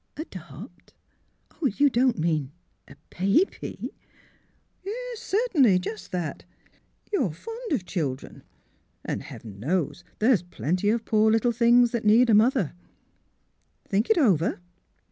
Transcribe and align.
""Adopt!— 0.17 0.95
You 1.77 1.87
don't 1.87 2.17
mean— 2.17 2.51
a— 2.87 2.93
a 2.93 2.95
baby? 3.19 3.93
""Yes, 4.83 5.19
certainly; 5.19 5.77
just 5.77 6.11
that. 6.11 6.43
You're 7.13 7.29
fond 7.31 7.71
of 7.71 7.85
chil 7.85 8.15
dren; 8.15 8.41
and 9.05 9.21
heaven 9.21 9.59
knows 9.59 10.03
there's 10.17 10.41
plenty 10.41 10.89
of 10.89 11.05
poor 11.05 11.29
little 11.29 11.51
things 11.51 11.91
that 11.91 12.03
need 12.03 12.31
a 12.31 12.33
mother. 12.33 12.73
Think 13.89 14.09
it 14.09 14.17
over." 14.17 14.59